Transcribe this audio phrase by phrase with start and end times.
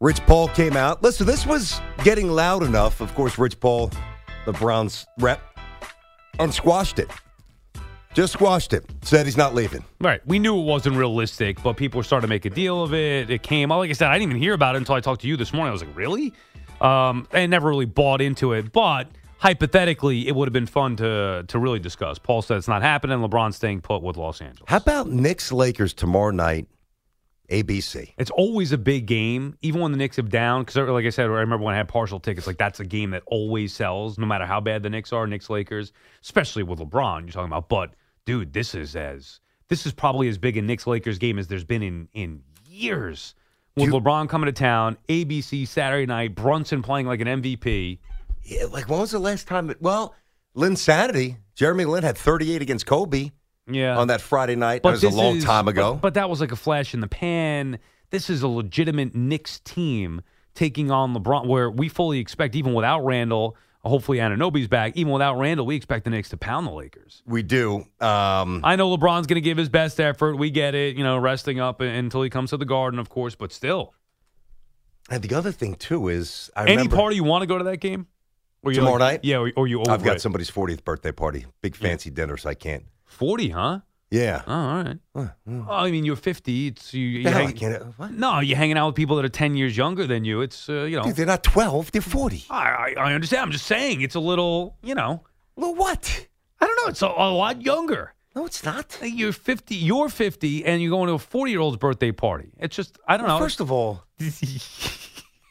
[0.00, 1.02] Rich Paul came out.
[1.02, 3.00] Listen, this was getting loud enough.
[3.00, 3.90] Of course, Rich Paul,
[4.44, 5.40] the Browns rep,
[6.38, 7.10] and squashed it.
[8.12, 8.84] Just squashed it.
[9.02, 9.84] Said he's not leaving.
[10.00, 10.20] Right.
[10.26, 13.30] We knew it wasn't realistic, but people were starting to make a deal of it.
[13.30, 15.28] It came, like I said, I didn't even hear about it until I talked to
[15.28, 15.70] you this morning.
[15.70, 16.34] I was like, really?
[16.80, 21.44] Um, I never really bought into it, but hypothetically, it would have been fun to
[21.48, 22.18] to really discuss.
[22.18, 23.18] Paul said it's not happening.
[23.18, 24.68] LeBron staying put with Los Angeles.
[24.68, 26.68] How about Knicks Lakers tomorrow night?
[27.48, 28.12] ABC.
[28.18, 30.62] It's always a big game, even when the Knicks have down.
[30.62, 32.46] Because, like I said, I remember when I had partial tickets.
[32.46, 35.26] Like that's a game that always sells, no matter how bad the Knicks are.
[35.26, 37.68] Knicks Lakers, especially with LeBron, you're talking about.
[37.68, 37.94] But
[38.24, 41.64] dude, this is as this is probably as big a Knicks Lakers game as there's
[41.64, 43.34] been in in years.
[43.76, 47.98] With You- LeBron coming to town, ABC Saturday night, Brunson playing like an MVP.
[48.42, 49.66] Yeah, like when was the last time?
[49.66, 50.14] That, well,
[50.56, 53.30] Linsanity, Jeremy Lin had 38 against Kobe
[53.68, 54.82] Yeah, on that Friday night.
[54.82, 55.94] But that was a this long is- time ago.
[55.94, 57.78] But, but that was like a flash in the pan.
[58.10, 60.22] This is a legitimate Knicks team
[60.54, 64.96] taking on LeBron, where we fully expect, even without Randle, hopefully Anunoby's back.
[64.96, 67.22] Even without Randle, we expect the Knicks to pound the Lakers.
[67.26, 67.84] we do.
[68.00, 70.36] Um, I know LeBron's going to give his best effort.
[70.36, 73.34] We get it, you know, resting up until he comes to the Garden, of course.
[73.34, 73.92] But still,
[75.10, 77.64] and the other thing too is, I any remember party you want to go to
[77.64, 78.06] that game?
[78.62, 79.20] Or you Tomorrow night?
[79.22, 80.20] Yeah, or, or you over I've got it?
[80.20, 82.84] somebody's 40th birthday party, big fancy dinner, so I can't.
[83.06, 83.80] Forty, huh?
[84.10, 84.42] Yeah.
[84.46, 84.98] Oh, all right.
[85.12, 85.34] What?
[85.48, 86.68] Oh, I mean, you're 50.
[86.68, 87.04] It's you.
[87.06, 89.76] you The hell, I hang- no, you're hanging out with people that are 10 years
[89.76, 90.42] younger than you.
[90.42, 91.02] It's uh, you know.
[91.02, 92.44] Dude, they're not 12, they're 40.
[92.48, 93.42] I, I I understand.
[93.42, 95.24] I'm just saying it's a little, you know.
[95.56, 96.28] Well, what?
[96.60, 96.88] I don't know.
[96.90, 98.14] It's a, a lot younger.
[98.36, 98.96] No, it's not.
[99.02, 99.74] You're 50.
[99.74, 102.52] You're 50, and you're going to a 40 year old's birthday party.
[102.58, 103.38] It's just I don't know.
[103.38, 104.04] First of all,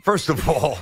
[0.03, 0.77] first of all,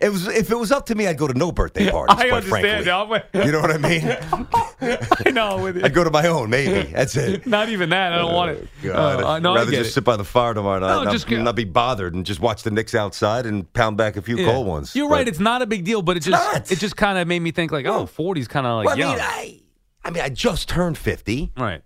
[0.00, 2.16] it was if it was up to me, I'd go to no birthday parties.
[2.16, 2.84] I quite understand.
[2.84, 3.20] frankly.
[3.46, 4.02] You know what I mean?
[5.26, 5.62] I know.
[5.62, 6.90] With I'd go to my own, maybe.
[6.92, 7.46] That's it.
[7.46, 8.12] Not even that.
[8.12, 8.68] I don't want it.
[8.82, 9.92] God, Uh, no, rather just it.
[9.94, 12.40] sit by the fire tomorrow night, No, and not, just- not be bothered, and just
[12.40, 14.46] watch the Knicks outside and pound back a few Yeah.
[14.52, 14.94] cold ones.
[14.94, 15.28] You're But- right.
[15.28, 16.70] It's not a big deal, but it just not.
[16.70, 18.98] it just kind of made me think like, oh, 40's kind of like Well, I
[18.98, 19.10] young.
[19.12, 19.60] mean, I,
[20.04, 21.52] I mean, I just turned fifty.
[21.56, 21.82] right.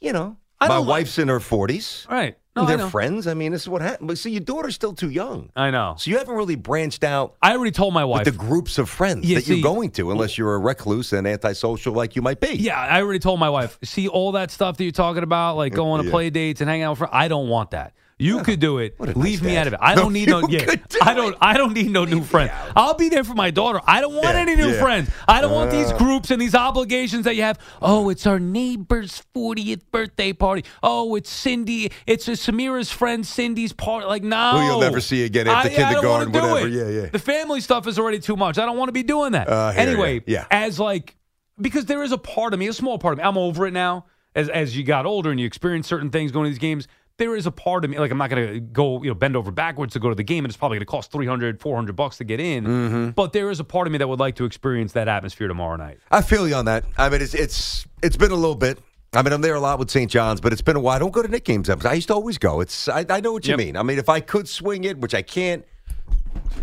[0.00, 2.06] You know, I my wife's in her forties.
[2.10, 2.36] Right.
[2.54, 2.88] No, I they're know.
[2.88, 3.26] friends.
[3.26, 4.08] I mean, this is what happened.
[4.08, 5.96] But see, your daughter's still too young, I know.
[5.98, 8.24] so you haven't really branched out I already told my wife.
[8.24, 11.26] with the groups of friends Yeah, that you're going to, unless you're a recluse and
[11.26, 12.54] antisocial like you might be.
[12.54, 13.78] Yeah, I already told my wife.
[13.84, 16.70] See all that stuff that you're talking about, like uh, going to play dates and
[16.70, 17.12] hanging out with friends.
[17.14, 17.92] I don't want that.
[18.18, 18.94] You could do it.
[18.96, 19.60] What Leave nice me dad.
[19.60, 19.78] out of it.
[19.82, 20.48] I No, don't need no.
[20.48, 21.32] Yeah, do I don't.
[21.32, 21.38] it.
[21.38, 22.50] I don't need no new friends.
[22.74, 23.78] I'll be there for my daughter.
[23.86, 24.80] I don't want Yeah, any new yeah.
[24.80, 25.10] friends.
[25.28, 25.98] I don't want these Uh.
[25.98, 27.58] groups and these obligations that you have.
[27.82, 30.64] Oh, it's our neighbor's 40th birthday party.
[30.82, 31.92] Oh, it's Cindy.
[32.06, 34.06] It's a Samira's friend Cindy's party.
[34.06, 36.68] Like no, Who you'll never see again after I- I don't kindergarten, do whatever.
[36.68, 36.72] it.
[36.72, 37.08] Yeah, yeah.
[37.12, 38.56] The family stuff is already too much.
[38.56, 39.48] I don't want to be doing that.
[39.50, 39.78] Uh, I ya.
[39.90, 40.46] anyway, Yeah.
[40.50, 41.16] as like
[41.60, 43.24] because there is a part of me, a small part of me.
[43.24, 44.06] I'm over it now.
[44.34, 46.88] As as you got older and you experience certain things going to these games,
[47.18, 49.36] there is a part of me like I'm not going to go you know bend
[49.36, 51.96] over backwards to go to the game, and it's probably going to cost 300, 400
[51.96, 52.64] bucks to get in.
[52.64, 53.10] Mm-hmm.
[53.10, 55.76] But there is a part of me that would like to experience that atmosphere tomorrow
[55.76, 55.98] night.
[56.10, 56.84] I feel you on that.
[56.98, 58.78] I mean, it's it's it's been a little bit.
[59.12, 60.10] I mean, I'm there a lot with St.
[60.10, 60.96] John's, but it's been a while.
[60.96, 61.70] I don't go to Knick games.
[61.70, 62.60] I used to always go.
[62.60, 63.58] It's I, I know what you Yep.
[63.58, 63.76] mean.
[63.76, 65.64] I mean, if I could swing it, which I can't,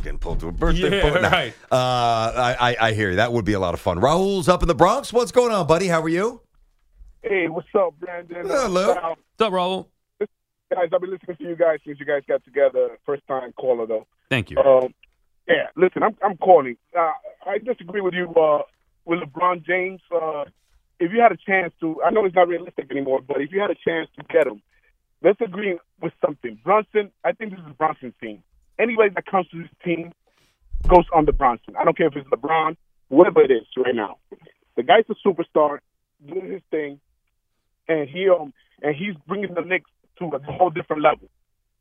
[0.04, 1.22] getting pulled to a birthday Yeah, party.
[1.22, 1.30] Nah.
[1.30, 1.54] right.
[1.72, 3.16] Uh, I, I I hear you.
[3.16, 4.00] That would be a lot of fun.
[4.00, 5.12] Raul's up in the Bronx.
[5.12, 5.88] What's going on, buddy?
[5.88, 6.42] How are you?
[7.24, 8.46] Hey, what's up, Brandon?
[8.46, 8.88] Hello.
[8.94, 9.88] What's up, Raul?
[10.74, 12.98] Guys, I've been listening to you guys since you guys got together.
[13.06, 14.08] First time caller though.
[14.30, 14.58] Thank you.
[14.58, 14.94] Um,
[15.48, 16.78] yeah, listen, I'm I'm calling.
[16.98, 17.12] Uh,
[17.46, 18.64] I disagree with you uh,
[19.06, 20.02] with LeBron James.
[20.12, 20.46] Uh,
[21.00, 23.60] if you had a chance to, I know it's not realistic anymore, but if you
[23.60, 24.64] had a chance to get him,
[25.22, 26.58] let's agree with something.
[26.64, 28.42] Brunson, I think this is Brunson's team.
[28.80, 30.12] Anybody that comes to this team
[30.88, 31.76] goes under Brunson.
[31.80, 32.78] I don't care if it's LeBron,
[33.10, 34.18] whoever it is right now.
[34.76, 35.80] The guy's a superstar,
[36.26, 37.00] doing his thing,
[37.88, 39.90] and he um and he's bringing the Knicks
[40.32, 41.30] to a whole different level.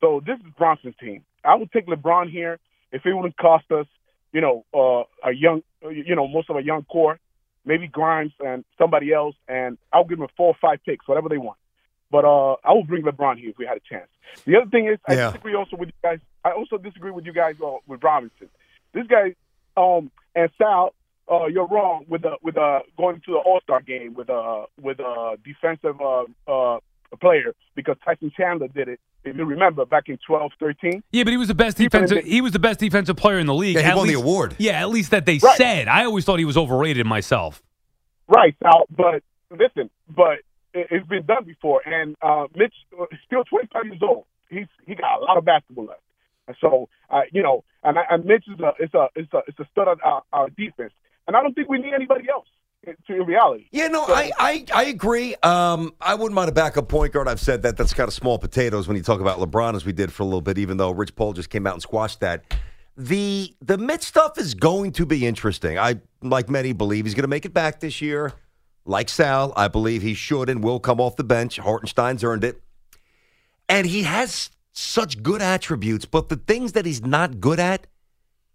[0.00, 1.24] So this is Brunson's team.
[1.44, 2.58] I would take LeBron here
[2.92, 3.86] if it wouldn't cost us,
[4.32, 7.18] you know, uh, a young, you know, most of a young core.
[7.64, 11.38] maybe Grimes and somebody else, and I'll give them four or five picks, whatever they
[11.38, 11.58] want.
[12.10, 14.08] But uh, I will bring LeBron here if we had a chance.
[14.46, 15.30] The other thing is, I Yeah.
[15.30, 16.18] disagree also with you guys.
[16.44, 18.48] I also disagree with you guys uh, with Robinson.
[18.92, 19.34] This guy,
[19.76, 20.92] um, and Sal,
[21.30, 24.66] uh, you're wrong with uh, with uh, going to the All Star game with uh,
[24.80, 26.80] with a defensive uh, uh,
[27.16, 29.00] player because Tyson Chandler did it.
[29.24, 31.02] If you remember back in 12, 13.
[31.12, 32.24] Yeah, but he was the best defensive.
[32.24, 33.76] the- He was the best defensive player in the league.
[33.76, 34.56] Yeah, he At won the least- award.
[34.58, 35.56] Yeah, at least that they Right.
[35.56, 35.88] said.
[35.88, 37.62] I always thought he was overrated myself.
[38.28, 38.84] Right, Sal.
[38.90, 40.38] But listen, but
[40.74, 44.24] it, it's been done before, and uh, Mitch uh, is still 25 years old.
[44.50, 46.00] He's he got a lot of basketball left.
[46.48, 49.42] And so, uh, you know, and, I- and Mitch is a it's a it's a
[49.46, 50.92] it's a stud of our, our defense,
[51.28, 52.48] and I don't think we need anybody else.
[53.06, 55.36] To reality, Yeah, no, So- I, I, I agree.
[55.44, 57.28] Um, I wouldn't mind a backup point guard.
[57.28, 57.76] I've said that.
[57.76, 60.26] That's kind of small potatoes when you talk about LeBron, as we did for a
[60.26, 62.42] little bit, even though Rich Paul just came out and squashed that.
[62.96, 65.78] The the Mitch stuff is going to be interesting.
[65.78, 68.32] I, like many, believe he's going to make it back this year.
[68.84, 71.58] Like Sal, I believe he should and will come off the bench.
[71.58, 72.60] Hartenstein's earned it.
[73.68, 77.86] And he has such good attributes, but the things that he's not good at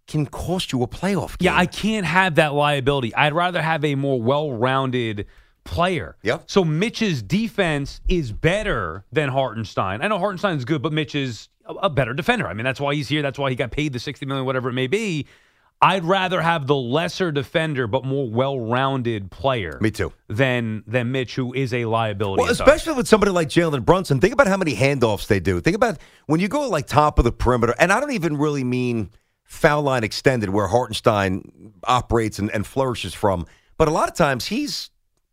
[0.08, 1.52] can cost you a playoff game.
[1.52, 3.14] Yeah, I can't have that liability.
[3.14, 5.26] I'd rather have a more well-rounded
[5.64, 6.16] player.
[6.22, 6.44] Yep.
[6.46, 10.00] So Mitch's defense is better than Hartenstein.
[10.00, 12.48] I know Hartenstein's good, but Mitch is a, a better defender.
[12.48, 13.20] I mean, that's why he's here.
[13.20, 15.26] That's why he got paid the sixty million, whatever it may be.
[15.80, 19.78] I'd rather have the lesser defender but more well-rounded player.
[19.80, 20.12] Me too.
[20.26, 22.42] Than than Mitch, who is a liability.
[22.42, 24.20] Well, especially with somebody like Jalen Brunson.
[24.20, 25.60] Think about how many handoffs they do.
[25.60, 28.64] Think about when you go like top of the perimeter, and I don't even really
[28.64, 29.10] mean
[29.48, 33.46] foul line extended where Hartenstein operates and, and flourishes from,
[33.78, 34.90] but a lot of times he's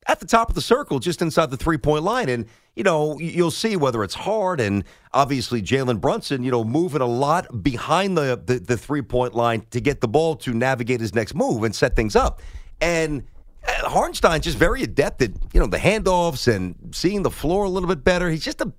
[0.08, 2.30] at the top of the circle, just inside the three point line.
[2.30, 2.46] And,
[2.76, 4.84] you know, you'll see whether it's hard and
[5.14, 9.66] obviously Jalen Brunson, you know, moving a lot behind the, the, the three point line
[9.72, 12.42] to get the ball to navigate his next move and set things up.
[12.80, 13.24] And
[13.68, 17.70] uh, Hartenstein's just very adept at, you know, the handoffs and seeing the floor a
[17.70, 18.30] little bit better.
[18.30, 18.72] He's just a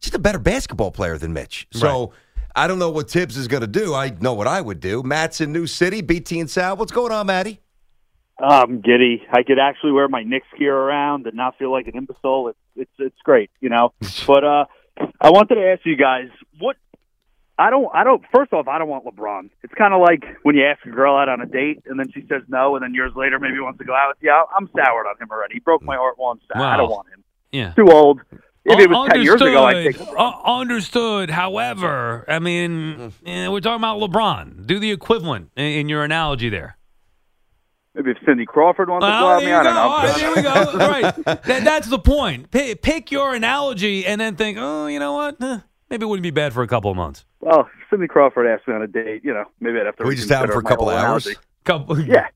[0.00, 1.66] just a better basketball player than Mitch.
[1.72, 2.12] So
[2.56, 3.94] I don't know what Thibs is going to do.
[3.94, 5.02] I know what I would do.
[5.02, 6.76] Matt's in New City, BT and Sal.
[6.76, 7.60] What's going on, Matty?
[8.38, 9.22] I'm giddy.
[9.32, 12.48] I could actually wear my Knicks gear around and not feel like an imbecile.
[12.48, 13.92] It's it's it's great, you know.
[14.26, 14.64] but uh
[15.20, 16.28] I wanted to ask you guys
[16.58, 16.76] what
[17.56, 19.50] I don't I don't first off I don't want LeBron.
[19.62, 22.10] It's kind of like when you ask a girl out on a date and then
[22.12, 24.32] she says no and then years later maybe wants to go out with you.
[24.32, 25.54] I'm soured on him already.
[25.54, 26.40] He broke my heart once.
[26.54, 27.22] I don't want him.
[27.52, 27.72] yeah.
[27.74, 28.20] Too old.
[28.66, 29.96] If it was ten years ago, I'd take.
[30.00, 30.16] Understood.
[30.18, 31.30] Uh, understood.
[31.30, 34.66] However, I mean, eh, we're talking about LeBron.
[34.66, 36.76] Do the equivalent in, in your analogy there.
[37.94, 39.80] Maybe if Cindy Crawford wants to go Well, out there me, you I don't know.
[39.80, 40.78] All right, there we go.
[40.78, 41.42] right.
[41.44, 42.50] That, that's the point.
[42.50, 45.36] Pick, pick your analogy and then think, oh, you know what?
[45.40, 45.58] Eh,
[45.90, 47.24] maybe it wouldn't be bad for a couple of months.
[47.40, 50.04] Well, if Cindy Crawford asked me on a date, you know, maybe I'd have to.
[50.04, 51.26] We just have him for a couple whole of hours.
[51.26, 51.40] analogy.
[51.64, 52.26] Couple, Yeah.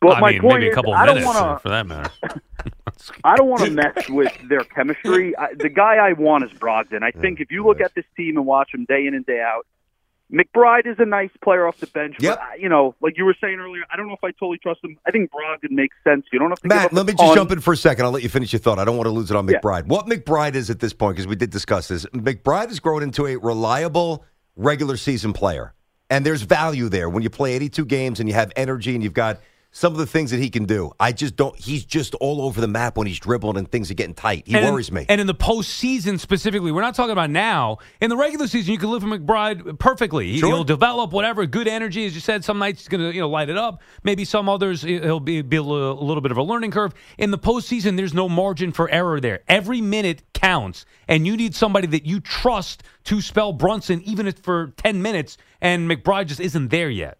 [0.00, 1.54] But I my mean, point maybe a is, couple I of don't minutes want uh,
[1.54, 1.60] to.
[1.60, 2.10] for that matter.
[3.24, 5.36] I don't want to mess with their chemistry.
[5.36, 7.02] I, the guy I want is Brogdon.
[7.02, 9.40] I think if you look at this team and watch them day in and day
[9.40, 9.66] out,
[10.32, 12.16] McBride is a nice player off the bench.
[12.20, 12.36] Yep.
[12.38, 14.58] But, uh, you know, like you were saying earlier, I don't know if I totally
[14.58, 14.96] trust him.
[15.06, 16.24] I think Brogdon makes sense.
[16.32, 17.76] You don't have to give Matt, up let a me just jump in for a
[17.76, 18.04] second.
[18.04, 18.78] I'll let you finish your thought.
[18.78, 19.58] I don't want to lose it on Yeah.
[19.58, 19.86] McBride.
[19.86, 23.26] What McBride is at this point, because we did discuss this, McBride has grown into
[23.26, 24.24] a reliable
[24.56, 25.74] regular season player.
[26.10, 29.14] And there's value there when you play 82 games and you have energy and you've
[29.14, 29.40] got
[29.72, 30.92] some of the things that he can do.
[30.98, 33.94] I just don't, he's just all over the map when he's dribbling and things are
[33.94, 34.44] getting tight.
[34.46, 35.06] He and, worries me.
[35.08, 37.78] And in the postseason specifically, we're not talking about now.
[38.00, 40.36] In the regular season, you can live with McBride perfectly.
[40.38, 40.48] Sure.
[40.48, 42.44] He'll develop whatever good energy, as you said.
[42.44, 43.80] Some nights he's going to you know light it up.
[44.02, 46.92] Maybe some others he'll be, be a, little, a little bit of a learning curve.
[47.16, 49.42] In the postseason, there's no margin for error there.
[49.46, 54.38] Every minute counts, and you need somebody that you trust to spell Brunson, even if
[54.38, 55.36] for ten minutes.
[55.60, 57.19] And McBride just isn't there yet.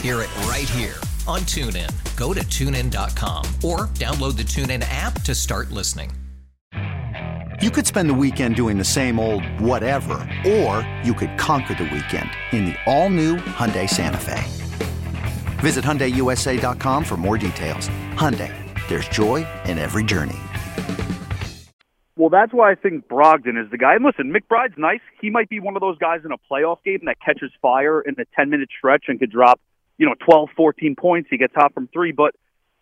[0.00, 0.94] hear it right here
[1.28, 1.90] on TuneIn.
[2.16, 6.10] Go to tunein.com or download the TuneIn app to start listening.
[7.60, 10.14] You could spend the weekend doing the same old whatever,
[10.46, 14.42] or you could conquer the weekend in the all-new Hyundai Santa Fe.
[15.58, 17.90] Visit HyundaiUSA.com for more details.
[18.14, 18.52] Hyundai,
[18.88, 20.38] there's joy in every journey.
[22.16, 23.94] Well, that's why I think Brogdon is the guy.
[23.94, 25.00] And listen, McBride's nice.
[25.20, 28.14] He might be one of those guys in a playoff game that catches fire in
[28.18, 29.60] a 10 minute stretch and could drop,
[30.00, 31.28] you know, 12, 14 points.
[31.30, 32.10] He gets hot from three.
[32.10, 32.34] But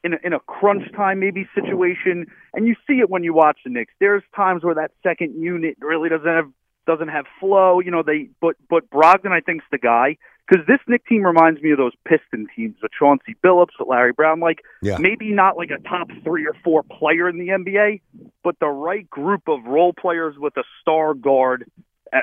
[0.04, 3.58] in a, in a crunch time maybe situation, and you see it when you watch
[3.64, 3.92] the Knicks.
[3.98, 6.50] There's times where that second unit really doesn't have
[6.86, 7.80] doesn't have flow.
[7.80, 10.16] You know, they but but Brogdon I think's the guy
[10.48, 14.12] because this Knick team reminds me of those Piston teams with Chauncey Billups, with Larry
[14.12, 14.38] Brown.
[14.38, 14.98] Like Yeah.
[14.98, 18.00] maybe not like a top three or four player in the NBA,
[18.44, 21.68] but the right group of role players with a star guard.
[22.12, 22.18] Uh,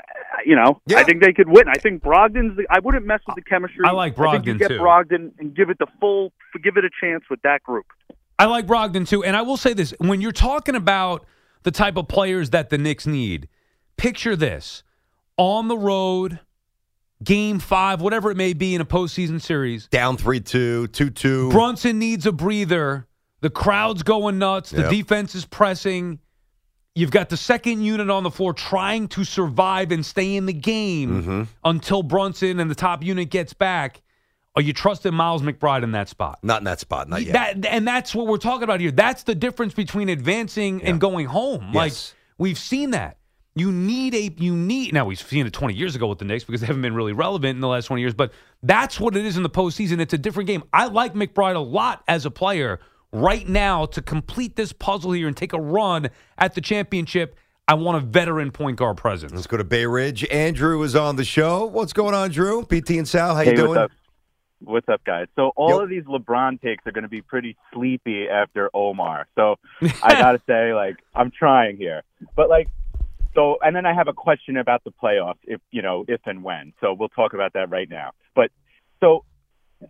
[0.46, 0.98] you know, Yeah.
[1.00, 1.68] I think they could win.
[1.68, 2.58] I think Brogdon's.
[2.58, 3.82] The, I wouldn't mess with the chemistry.
[3.86, 4.80] I like I think you Brogdon, get too.
[4.80, 6.32] Brogdon and give it the full,
[6.63, 7.86] give it a chance with that group.
[8.38, 9.24] I like Brogdon too.
[9.24, 11.25] And I will say this when you're talking about
[11.63, 13.48] the type of players that the Knicks need,
[13.98, 14.84] picture this
[15.38, 16.39] on the road,
[17.24, 19.88] game five, whatever it may be in a postseason series.
[19.88, 21.50] Down 3 2, 2 2.
[21.51, 23.08] Brunson needs a breather.
[23.42, 24.72] The crowd's going nuts.
[24.72, 24.89] The Yep.
[24.92, 26.20] defense is pressing.
[26.95, 30.53] You've got the second unit on the floor trying to survive and stay in the
[30.53, 31.43] game Mm-hmm.
[31.65, 34.01] until Brunson and the top unit gets back.
[34.55, 36.39] Are you trusting Miles McBride in that spot?
[36.41, 37.33] Not in that spot, not yet.
[37.61, 38.91] That and that's what we're talking about here.
[38.91, 41.73] That's the difference between advancing and going home.
[41.73, 41.91] Like
[42.37, 43.17] we've seen that.
[43.57, 46.45] You need a you need now we've seen it 20 years ago with the Knicks
[46.45, 48.31] because they haven't been really relevant in the last 20 years, but
[48.63, 49.99] that's what it is in the postseason.
[49.99, 50.63] It's a different game.
[50.71, 52.79] I like McBride a lot as a player
[53.12, 57.35] right now to complete this puzzle here and take a run at the championship.
[57.67, 59.33] I want a veteran point guard presence.
[59.33, 60.27] Let's go to Bay Ridge.
[60.29, 61.65] Andrew is on the show.
[61.65, 62.63] What's going on, Drew?
[62.65, 63.69] BT and Sal, how you doing?
[63.69, 63.91] what's up?
[64.59, 65.27] What's up, guys?
[65.35, 65.79] So all Yo.
[65.81, 69.27] of these LeBron takes are going to be pretty sleepy after Omar.
[69.35, 69.55] So
[70.03, 72.03] I got to say, like, I'm trying here,
[72.35, 72.69] but like,
[73.33, 76.43] so and then I have a question about the playoffs, if you know, if and
[76.43, 76.74] when.
[76.81, 78.12] So we'll talk about that right now.
[78.33, 78.51] But
[79.01, 79.25] so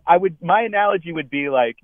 [0.06, 1.76] I would, my analogy would be like.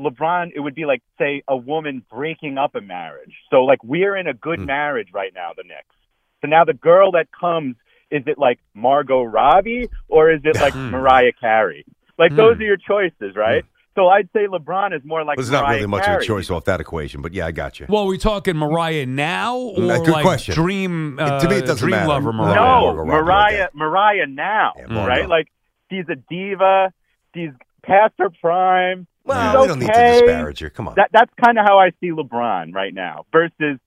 [0.00, 3.34] LeBron, it would be like, say, a woman breaking up a marriage.
[3.50, 5.94] So, like, we're in a good marriage right now, the Knicks.
[6.42, 7.76] So now the girl that comes,
[8.10, 11.84] is it like Margot Robbie or is it like Mariah Carey?
[12.18, 13.64] Like, those are your choices, right?
[13.94, 16.16] So I'd say LeBron is more like There's not really much Carey.
[16.16, 17.86] of a choice off that equation, but yeah, I got you.
[17.88, 20.54] Well, are we talking Mariah now or Mm, good like question.
[20.54, 22.08] Dream It- to me, it uh, doesn't Dream matter.
[22.08, 22.54] Lover No, Mariah?
[22.54, 23.68] No, Margot Mariah.
[23.74, 25.06] Mariah now, Margot.
[25.06, 25.28] right?
[25.28, 25.48] Like,
[25.90, 26.92] she's a diva.
[27.34, 27.50] She's
[27.84, 29.06] past her prime.
[29.24, 30.70] Well, She's we don't need to disparage her.
[30.70, 30.94] Come on.
[30.96, 33.78] That that's kind of how I see LeBron right now versus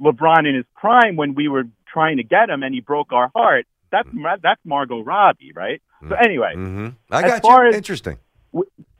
[0.00, 3.30] LeBron in his prime when we were trying to get him and he broke our
[3.34, 3.66] heart.
[3.92, 5.82] That's Mar- that's Margot Robbie, right?
[6.08, 7.70] So anyway, hmm I As got far you.
[7.70, 8.18] as- Interesting.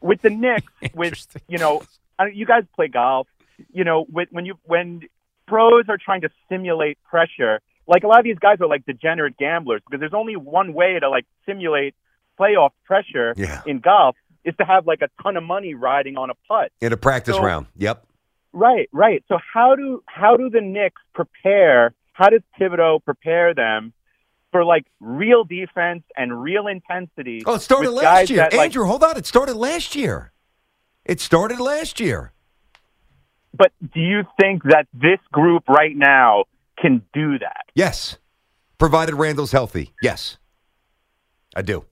[0.01, 1.83] with the Knicks, with you know,
[2.19, 3.27] I you guys play golf.
[3.73, 5.03] You know, with, when you when
[5.47, 9.37] pros are trying to simulate pressure, like a lot of these guys are like degenerate
[9.39, 11.95] gamblers because there's only one way to like simulate
[12.39, 13.63] playoff pressure Yeah.
[13.67, 16.73] in golf is to have like a ton of money riding on a putt.
[16.81, 17.67] In a practice So- round.
[17.77, 18.07] Yep.
[18.53, 19.23] Right, right.
[19.29, 21.95] So how do how do the Knicks prepare?
[22.13, 23.93] How does Thibodeau prepare them
[24.51, 27.43] for like real defense and real intensity?
[27.47, 28.39] Oh, it started last year.
[28.39, 29.17] that, like, Andrew, hold on.
[29.17, 30.33] It started last year.
[31.05, 32.33] It started last year.
[33.57, 36.45] But do you think that this group right now
[36.79, 37.67] can do that?
[37.75, 38.19] Yes.
[38.79, 39.93] Provided Randle's healthy.
[40.03, 40.39] Yes.
[41.55, 41.85] I do.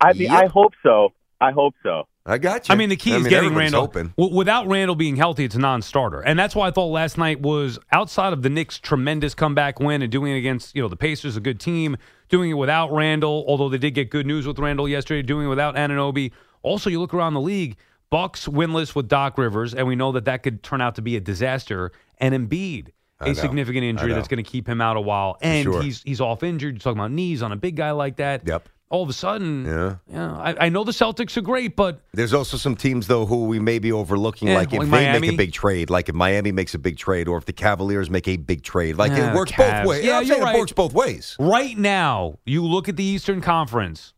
[0.00, 0.42] I mean, Yep.
[0.44, 1.12] I hope so.
[1.40, 2.06] I hope so.
[2.26, 2.74] I got you.
[2.74, 3.82] I mean, the key I is mean, getting Randle.
[3.82, 4.12] Open.
[4.18, 7.40] W- without Randle being healthy, it's a non-starter, and that's why I thought last night
[7.40, 10.96] was outside of the Knicks' tremendous comeback win and doing it against you know the
[10.96, 11.96] Pacers, a good team,
[12.28, 13.44] doing it without Randle.
[13.48, 16.32] Although they did get good news with Randle yesterday, doing it without Anunoby.
[16.62, 17.76] Also, you look around the league,
[18.10, 21.16] Bucks winless with Doc Rivers, and we know that that could turn out to be
[21.16, 21.90] a disaster.
[22.18, 22.88] And Embiid,
[23.20, 25.82] a significant injury that's going to keep him out a while, and sure.
[25.82, 26.74] he's he's off injured.
[26.74, 28.46] You're talking about knees on a big guy like that.
[28.46, 28.68] Yep.
[28.90, 29.96] All of a sudden, Yeah.
[30.12, 33.44] yeah, I, I know the Celtics are great, but There's also some teams though who
[33.46, 36.14] we may be overlooking, Yeah, like if like they make a big trade, like if
[36.16, 38.96] Miami makes a big trade, or if the Cavaliers make a big trade.
[38.96, 39.82] Like Yeah, it works Cavs.
[39.84, 40.04] both ways.
[40.04, 40.56] Yeah, you're right.
[40.56, 41.36] it works both ways.
[41.38, 44.12] Right now, you look at the Eastern Conference.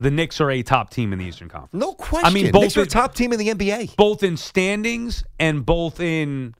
[0.00, 1.72] The Knicks are a top team in the Eastern Conference.
[1.72, 2.26] No question.
[2.26, 3.96] I mean, both Knicks are in- top team in the NBA.
[3.96, 6.54] Both in standings and both in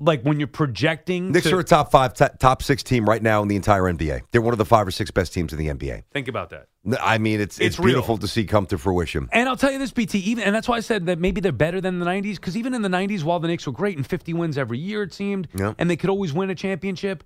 [0.00, 1.32] like when you're projecting.
[1.32, 3.82] Knicks to- are a top five, t- top six team right now in the entire
[3.82, 4.22] NBA.
[4.30, 6.04] They're one of the five or six best teams in the NBA.
[6.12, 6.68] think about that.
[7.00, 9.28] I mean, it's it's, It's beautiful to see come to fruition.
[9.32, 11.52] And I'll tell you this, BT, even and that's why I said that maybe they're
[11.52, 14.06] better than the '90s because even in the '90s, while the Knicks were great and
[14.06, 15.74] 50 wins every year, it seemed, Yeah.
[15.78, 17.24] and they could always win a championship,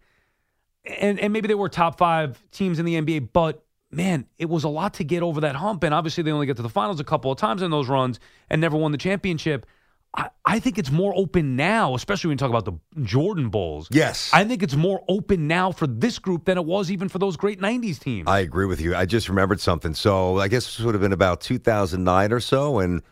[0.85, 4.65] and and maybe they were top five teams in the NBA, but man, it was
[4.65, 6.99] a lot to get over that hump, and obviously they only get to the finals
[6.99, 8.19] a couple of times in those runs
[8.51, 9.67] and never won the championship.
[10.15, 13.89] I, I think it's more open now, especially when you talk about the Jordan Bulls.
[13.91, 14.31] Yes.
[14.33, 17.37] I think it's more open now for this group than it was even for those
[17.39, 18.29] great 90s teams.
[18.29, 18.95] I agree with you.
[18.95, 19.95] I just remembered something.
[19.95, 23.03] So I guess this would have been about 2009 or so, and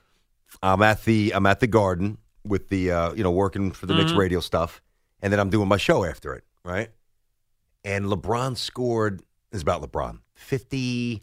[0.63, 3.95] I'm at the I'm at the Garden with the uh, you know working for the
[3.95, 4.19] Knicks Mhm.
[4.19, 4.83] radio stuff,
[5.23, 6.91] and then I'm doing my show after it, right?
[7.85, 9.23] And LeBron scored.
[9.53, 10.19] Is about LeBron.
[10.35, 11.23] 50,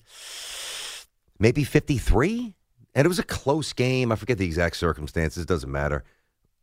[1.40, 2.56] maybe 53,
[2.98, 4.12] and it was a close game.
[4.12, 5.46] I forget the exact circumstances.
[5.46, 6.04] Doesn't matter.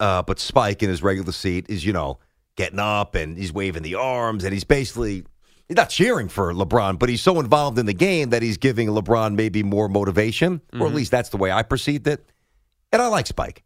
[0.00, 2.18] Uh, but Spike in his regular seat is you know
[2.56, 5.24] getting up and he's waving the arms and he's basically
[5.68, 8.88] he's not cheering for LeBron, but he's so involved in the game that he's giving
[8.88, 10.94] LeBron maybe more motivation, or at Mhm.
[10.94, 12.28] least that's the way I perceived it.
[12.92, 13.62] And I like Spike.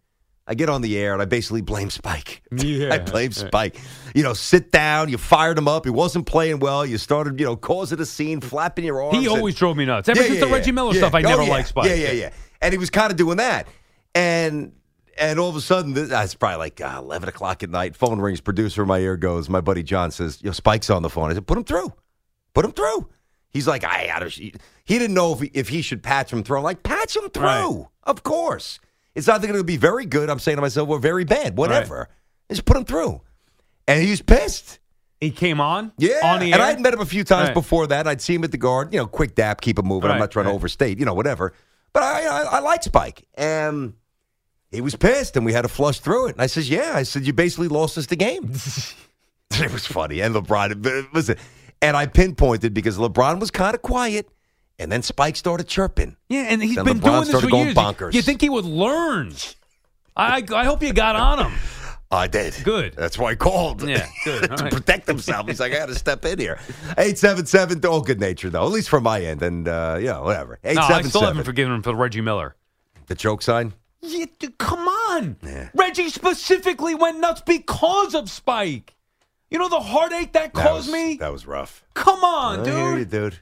[0.51, 2.43] I get on the air and I basically blame Spike.
[2.53, 2.95] Yeah.
[2.95, 3.79] I blame Spike.
[4.15, 5.11] You know, sit down.
[5.11, 5.85] You fired him up.
[5.85, 6.87] He wasn't playing well.
[6.87, 9.19] You started, you know, causing a scene, flapping your arms.
[9.19, 10.09] He and- always drove me nuts.
[10.09, 10.73] Ever Yeah, since yeah, the Reggie.
[10.73, 11.89] Miller stuff, I Oh, never liked Spike.
[11.91, 12.31] Yeah, yeah, yeah.
[12.61, 13.69] And he was kind of doing that.
[14.15, 14.73] And
[15.17, 17.97] and all of a sudden, this, it's probably like uh, 11 o'clock at night.
[17.97, 18.41] Phone rings.
[18.41, 19.49] Producer in my ear goes.
[19.49, 21.93] My buddy John says, "Yo, Spike's on the phone." I said, "Put him through.
[22.55, 23.09] Put him through."
[23.51, 24.53] He's like, "I, I don't." He
[24.87, 26.59] didn't know if he, if he should patch him through.
[26.59, 27.45] I'm like, patch him through.
[27.45, 27.87] Right.
[28.05, 28.79] Of course.
[29.15, 30.31] It's either going to be very good.
[30.31, 31.59] I'm saying to myself, or very bad.
[31.59, 32.09] Whatever.
[32.49, 33.21] Just put him through.
[33.87, 34.79] And he was pissed.
[35.21, 35.93] He came on?
[35.99, 36.63] Yeah, On the and?
[36.63, 37.55] I had met him a few times Right.
[37.55, 38.07] before that.
[38.07, 40.11] I'd see him at the guard, you know, quick dap, keep him moving.
[40.11, 40.53] I'm not trying right.
[40.53, 41.53] to overstate, you know, whatever.
[41.93, 43.95] But I, I, I like Spike, and
[44.71, 46.33] he was pissed, and we had to flush through it.
[46.33, 48.53] And I says, "Yeah," I said, "You basically lost us the game."
[49.53, 51.37] it was funny, and LeBron, listen,
[51.81, 54.29] and I pinpointed because LeBron was kind of quiet,
[54.79, 56.17] and then Spike started chirping.
[56.29, 57.77] Yeah, and he's Then been LeBron doing this started for going years.
[57.77, 58.15] bonkers.
[58.15, 59.33] You think he would learn?
[60.17, 61.59] I I hope you got on him.
[62.11, 62.55] I did.
[62.65, 62.95] Good.
[62.95, 63.83] That's why I called.
[63.87, 64.43] Yeah, good.
[64.57, 64.73] To right.
[64.73, 65.47] protect himself.
[65.47, 66.59] He's like, I got to step in here.
[66.97, 69.43] 877, all good nature, though, at least from my end.
[69.43, 70.59] And, uh, yeah, whatever.
[70.65, 71.27] No, I still 877.
[71.29, 72.57] haven't forgiven him for Reggie Miller.
[73.09, 73.75] the choke sign?
[74.01, 75.37] Yeah, dude, come on.
[75.75, 78.95] Reggie specifically went nuts because of Spike.
[79.51, 81.17] You know the heartache that That caused was- me?
[81.19, 81.83] That was rough.
[81.95, 82.75] Come on, I dude.
[82.75, 83.39] hear you, dude.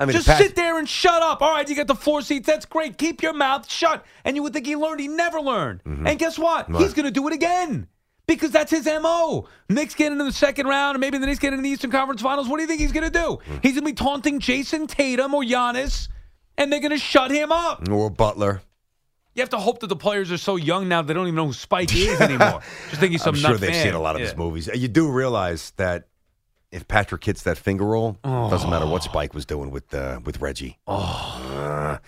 [0.00, 1.42] I mean, Just sit there and shut up.
[1.42, 2.46] All right, you got the four seats.
[2.46, 2.96] That's great.
[2.98, 4.04] Keep your mouth shut.
[4.24, 4.98] And you would think he learned.
[5.00, 5.82] He never learned.
[5.84, 6.64] And guess what?
[6.64, 6.72] Mm-hmm.
[6.72, 6.82] What?
[6.82, 7.86] He's going to do it again
[8.26, 9.46] because that's his MO.
[9.68, 12.22] Knicks get into the second round, and maybe the Knicks get into the Eastern Conference
[12.22, 12.48] Finals.
[12.48, 13.38] What do you think he's going to do?
[13.52, 13.62] Mm.
[13.62, 16.08] He's going to be taunting Jayson Tatum or Giannis,
[16.56, 17.86] and they're going to shut him up.
[17.90, 18.62] Or Butler.
[19.34, 21.46] You have to hope that the players are so young now they don't even know
[21.46, 22.60] who Spike is anymore.
[22.88, 23.84] Just think he's some I'm sure they've fan.
[23.84, 24.26] seen a lot of Yeah.
[24.28, 24.68] his movies.
[24.74, 26.08] You do realize that
[26.72, 30.40] if Patrick hits that finger roll, doesn't matter what Spike was doing with uh, with
[30.40, 30.78] Reggie.
[30.86, 31.98] Oh.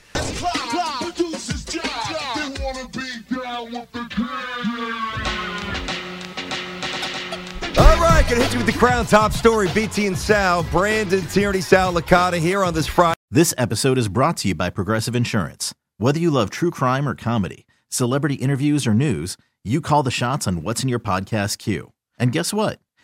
[7.74, 9.68] All right, gonna hit you with the crown top story.
[9.74, 13.16] BT and Sal, Brandon Tierney, Sal Licata here on this Friday.
[13.30, 15.74] This episode is brought to you by Progressive Insurance.
[15.98, 20.46] Whether you love true crime or comedy, celebrity interviews or news, you call the shots
[20.46, 21.92] on what's in your podcast queue.
[22.18, 22.78] And guess what?